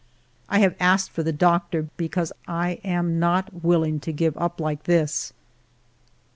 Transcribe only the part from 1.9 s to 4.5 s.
because I am not willing to give